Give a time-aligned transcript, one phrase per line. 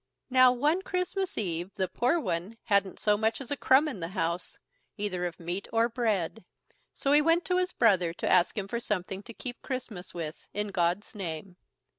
[0.31, 4.07] Now, one Christmas eve, the poor one hadn't so much as a crumb in the
[4.07, 4.57] house,
[4.97, 6.43] either of meat or bread,
[6.95, 10.47] so he went to his brother to ask him for something to keep Christmas with,
[10.55, 11.55] in God's name.